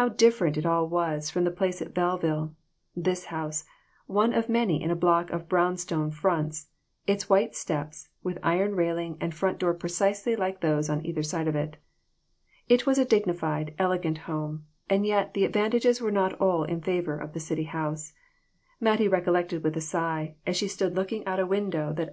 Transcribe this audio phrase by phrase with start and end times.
[0.00, 2.54] How different it all was from the place at Belleville
[2.96, 3.66] this house,
[4.06, 6.68] one of many in a block of brown stone fronts,
[7.06, 11.48] its white steps, with iron railing and front door precisely like those on either side
[11.48, 11.76] of it.
[12.70, 17.18] It was a dignified, elegant home, and yet the advantages were not all in favor
[17.18, 18.14] of the city house,
[18.80, 21.66] Mattie recollected with a sigh, as she stood looking out a window that 224 THIS
[21.68, 22.10] WORLD, AND THE OTHER ONE.